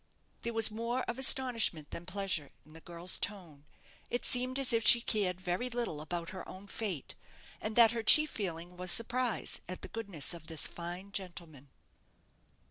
[0.41, 3.65] There was more of astonishment than pleasure in the girl's tone.
[4.09, 7.13] It seemed as if she cared very little about her own fate,
[7.61, 11.69] and that her chief feeling was surprise at the goodness of this fine gentleman.